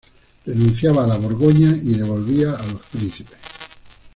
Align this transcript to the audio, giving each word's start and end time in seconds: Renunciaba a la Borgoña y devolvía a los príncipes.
Renunciaba 0.47 1.03
a 1.03 1.07
la 1.09 1.17
Borgoña 1.17 1.77
y 1.79 1.93
devolvía 1.93 2.53
a 2.55 2.65
los 2.71 2.83
príncipes. 2.87 3.37